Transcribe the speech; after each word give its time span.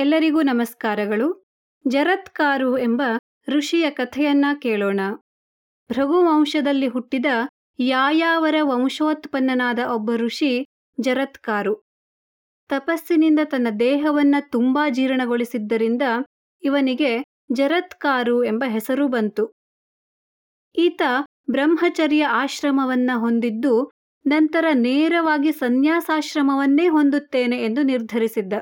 ಎಲ್ಲರಿಗೂ 0.00 0.42
ನಮಸ್ಕಾರಗಳು. 0.42 1.44
ಜರತ್ಕಾರು 1.88 2.78
ಎಂಬ 2.78 3.02
ಋಷಿಯ 3.48 3.90
ಕಥೆಯನ್ನ 3.90 4.44
ಕೇಳೋಣ. 4.62 5.00
ಭೃಗುವಂಶದಲ್ಲಿ 5.92 6.86
ಹುಟ್ಟಿದ 6.86 7.26
ಯಾಯಾವರ 7.78 8.54
ವಂಶೋತ್ಪನ್ನನಾದ 8.62 9.78
ಒಬ್ಬ 9.78 10.10
ಋಷಿ 10.16 10.66
ಜರತ್ಕಾರು 11.00 11.74
ತಪಸ್ಸಿನಿಂದ 12.68 13.38
ತನ್ನ 13.44 13.66
ದೇಹವನ್ನ 13.80 14.34
ತುಂಬಾ 14.50 14.88
ಜೀರ್ಣಗೊಳಿಸಿದ್ದರಿಂದ 14.88 16.02
ಇವನಿಗೆ 16.62 17.24
ಜರತ್ಕಾರು 17.52 18.44
ಎಂಬ 18.44 18.64
ಹೆಸರು 18.66 19.08
ಬಂತು. 19.08 19.52
ಈತ 20.74 21.02
ಬ್ರಹ್ಮಚರ್ಯ 21.50 22.24
ಆಶ್ರಮವನ್ನ 22.24 23.10
ಹೊಂದಿದ್ದು 23.14 23.90
ನಂತರ 24.26 24.64
ನೇರವಾಗಿ 24.74 25.52
ಸನ್ಯಾಸಾಶ್ರಮವನ್ನೇ 25.52 26.88
ಹೊಂದುತ್ತೇನೆ 26.88 27.56
ಎಂದು 27.56 27.82
ನಿರ್ಧರಿಸಿದ್ದ. 27.82 28.52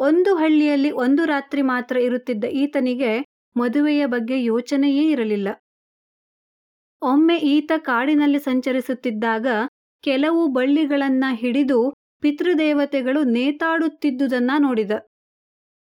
ಒಂದು 0.00 0.36
ಹಳ್ಳಿಯಲ್ಲಿ 0.36 0.90
ಒಂದು 0.90 1.24
ರಾತ್ರಿ 1.24 1.62
ಮಾತ್ರ 1.62 1.96
ಇರುತ್ತಿದ್ದ 1.96 2.44
ಈತನಿಗೆ 2.44 3.24
ಮದುವೆಯ 3.56 4.06
ಬಗ್ಗೆ 4.06 4.44
ಯೋಚನೆಯೇ 4.44 5.10
ಇರಲಿಲ್ಲ. 5.10 5.48
ಒಮ್ಮೆ 7.02 7.36
ಈತ 7.36 7.72
ಕಾಡಿನಲ್ಲಿ 7.78 8.38
ಸಂಚರಿಸುತ್ತಿದ್ದಾಗ 8.38 9.46
ಕೆಲವು 10.02 10.46
ಬಳ್ಳಿಗಳನ್ನ 10.46 11.24
ಹಿಡಿದು 11.32 11.92
ಪಿತೃದೇವತೆಗಳು 12.20 13.24
ನೇತಾಡುತ್ತಿದ್ದುದನ್ನ 13.24 14.50
ನೋಡಿದ. 14.58 14.90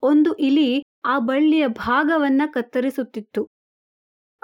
ಒಂದು 0.03 0.35
ಇಲಿ 0.35 0.83
ಆ 1.05 1.19
ಬಳ್ಳಿಯ 1.19 1.67
ಭಾಗವನ್ನ 1.67 2.43
ಕತ್ತರಿಸುತ್ತಿತ್ತು. 2.47 3.49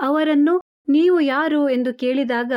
ಅವರನ್ನು 0.00 0.60
ನೀವು 0.88 1.20
ಯಾರು? 1.20 1.68
ಎಂದು 1.68 1.94
ಕೇಳಿದಾಗ, 1.94 2.52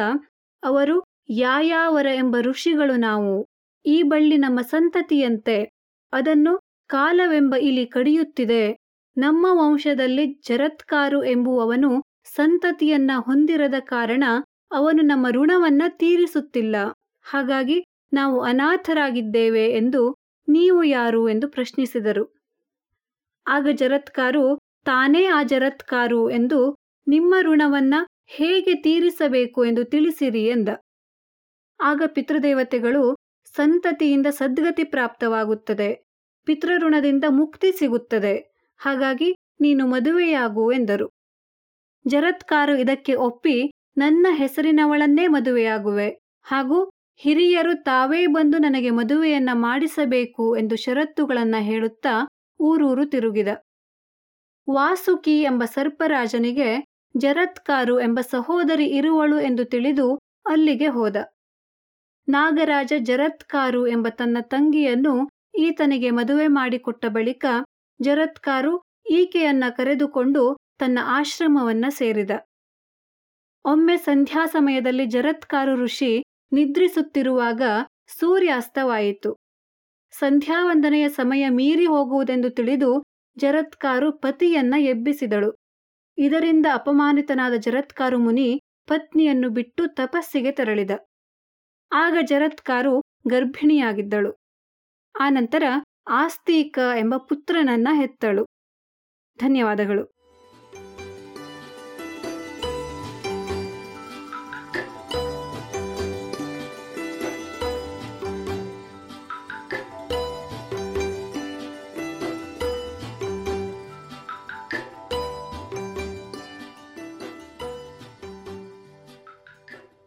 ಅವರು 0.63 1.03
ಯಾಯಾವರ 1.29 2.05
ಎಂಬ 2.05 2.37
ಋಷಿಗಳು 2.41 2.95
ನಾವು. 2.95 3.47
ಈ 3.85 4.03
ಬಳ್ಳಿ 4.03 4.37
ನಮ್ಮ 4.37 4.61
ಸಂತತಿಯಂತೆ. 4.61 5.69
ಅದನ್ನು 6.11 6.59
ಕಾಲವೆಂಬ 6.87 7.55
ಇಲಿ 7.55 7.85
ಕಡಿಯುತ್ತಿದೆ. 7.85 8.77
ನಮ್ಮ 9.17 9.47
ವಂಶದಲ್ಲಿ 9.51 10.33
ಜರತ್ಕಾರು 10.33 11.23
ಎಂಬುವವನು 11.23 12.03
ಸಂತತಿಯನ್ನ 12.23 13.11
ಹೊಂದಿರದ 13.17 13.73
ಕಾರಣ 13.79 14.23
ಅವನು 14.71 15.01
ನಮ್ಮ 15.01 15.29
ಋಣವನ್ನ 15.29 15.81
ತೀರಿಸುತ್ತಿಲ್ಲ. 15.87 16.75
ಹಾಗಾಗಿ 17.21 17.83
ನಾವು 18.13 18.41
ಅನಾಥರಾಗಿದ್ದೇವೆ 18.41 19.69
ಎಂದು 19.69 20.15
ನೀವು 20.49 20.83
ಯಾರು 20.83 21.29
ಎಂದು 21.29 21.49
ಪ್ರಶ್ನಿಸಿದರು. 21.49 22.41
ಆಗ 23.47 23.67
ಜರತ್ಕಾರು, 23.71 24.59
ತಾನೇ 24.85 25.25
ಆ 25.25 25.43
ಜರತ್ಕಾರು 25.43 26.29
ಎಂದು 26.29 26.75
ನಿಮ್ಮ 27.07 27.35
ಋಣವನ್ನ 27.41 27.95
ಹೇಗೆ 28.25 28.81
ತೀರಿಸಬೇಕು 28.81 29.65
ಎಂದು 29.65 29.83
ತಿಳಿಸಿರಿ 29.83 30.47
ಎಂದ. 30.47 30.69
ಆಗ 31.79 32.01
ಪಿತೃದೇವತೆಗಳು 32.07 33.15
ಸಂತತಿಯಿಂದ 33.55 34.27
ಸದ್ಗತಿ 34.27 34.83
ಪ್ರಾಪ್ತವಾಗುತ್ತದೆ. 34.83 36.06
ಪಿತೃಋಣದಿಂದ 36.47 37.23
ಮುಕ್ತಿ 37.29 37.71
ಸಿಗುತ್ತದೆ. 37.71 38.35
ಹಾಗಾಗಿ 38.77 39.35
ನೀನು 39.59 39.87
ಮದುವೆಯಾಗು 39.87 40.71
ಎಂದರು. 40.71 41.07
ಜರತ್ಕಾರು 42.07 42.77
ಇದಕ್ಕೆ 42.77 43.13
ಒಪ್ಪಿ 43.13 43.71
ನನ್ನ 43.97 44.27
ಹೆಸರಿನವಳನ್ನೇ 44.29 45.27
ಮದುವೆಯಾಗುವೆ. 45.27 46.09
ಹಾಗೂ 46.43 46.89
ಹಿರಿಯರು 47.15 47.83
ತಾವೇ 47.83 48.27
ಬಂದು 48.27 48.57
ನನಗೆ 48.57 48.89
ಮದುವೆಯನ್ನ 48.89 49.49
ಮಾಡಿಸಬೇಕು 49.53 50.57
ಎಂದು 50.57 50.75
ಷರತ್ತುಗಳನ್ನ 50.75 51.55
ಹೇಳುತ್ತಾ 51.59 52.27
ಊರೂರು 52.59 53.05
ತಿರುಗಿದ. 53.05 53.47
ವಾಸುಕಿ 54.69 55.41
ಎಂಬ 55.41 55.65
ಸರ್ಪರಾಜನಿಗೆ 55.65 56.85
ಜರತ್ಕಾರು 57.17 57.99
ಎಂಬ 57.99 58.19
ಸಹೋದರಿ 58.21 58.85
ಇರುವಳು 58.85 59.39
ಎಂದು 59.39 59.65
ತಿಳಿದು 59.65 60.15
ಅಲ್ಲಿಗೆ 60.47 60.87
ಹೋದ. 60.87 61.15
ನಾಗರಾಜ 62.27 62.93
ಜರತ್ಕಾರು 62.97 63.87
ಎಂಬ 63.87 64.07
ತನ್ನ 64.09 64.37
ತಂಗಿಯನ್ನು 64.41 65.29
ಈತನಿಗೆ 65.57 66.11
ಮದುವೆ 66.11 66.47
ಮಾಡಿಕೊಟ್ಟ 66.47 67.05
ಬಳಿಕ 67.05 67.45
ಜರತ್ಕಾರು 68.01 68.83
ಈಕೆಯನ್ನ 69.11 69.63
ಕರೆದುಕೊಂಡು 69.69 70.57
ತನ್ನ 70.79 70.99
ಆಶ್ರಮವನ್ನ 71.03 71.85
ಸೇರಿದ. 71.89 72.31
ಒಮ್ಮೆ 73.65 73.97
ಸಂಧ್ಯಾ 73.97 74.45
ಸಮಯದಲ್ಲಿ 74.45 75.05
ಜರತ್ಕಾರು 75.05 75.75
ಋಷಿ 75.75 76.23
ನಿದ್ರಿಸುತ್ತಿರುವಾಗ 76.51 77.61
ಸೂರ್ಯಾಸ್ತವಾಯಿತು 78.07 79.37
ಸಂಧ್ಯಾವಂದನೆಯ 80.11 81.09
ಸಮಯ 81.09 81.49
ಮೀರಿ 81.49 81.85
ಹೋಗುವುದೆಂದು 81.85 82.49
ತಿಳಿದು 82.49 83.03
ಜರತ್ಕಾರು 83.37 84.11
ಪತಿಯನ್ನ 84.11 84.75
ಎಬ್ಬಿಸಿದಳು. 84.77 85.55
ಇದರಿಂದ 86.17 86.65
ಅಪಮಾನಿತನಾದ 86.73 87.53
ಜರತ್ಕಾರು 87.53 88.19
ಮುನಿ 88.19 88.61
ಪತ್ನಿಯನ್ನು 88.87 89.49
ಬಿಟ್ಟು 89.49 89.87
ತಪಸ್ಸಿಗೆ 89.87 90.51
ತೆರಳಿದ. 90.51 90.91
ಆಗ 91.91 92.17
ಜರತ್ಕಾರು 92.21 93.01
ಗರ್ಭಿಣಿಯಾಗಿದ್ದಳು. 93.29 94.46
ಆನಂತರ 95.19 95.63
ಆಸ್ತಿಕ 96.07 96.79
ಎಂಬ 96.97 97.17
ಪುತ್ರನನ್ನ 97.17 97.87
ಹೆತ್ತಳು. 97.93 98.45
ಧನ್ಯವಾದಗಳು. 99.39 100.16